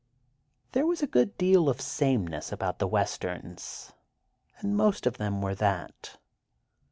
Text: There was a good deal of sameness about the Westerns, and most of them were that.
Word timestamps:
There 0.71 0.87
was 0.87 1.03
a 1.03 1.13
good 1.13 1.37
deal 1.37 1.69
of 1.69 1.79
sameness 1.79 2.51
about 2.51 2.79
the 2.79 2.87
Westerns, 2.87 3.93
and 4.57 4.75
most 4.75 5.05
of 5.05 5.17
them 5.19 5.43
were 5.43 5.53
that. 5.53 6.17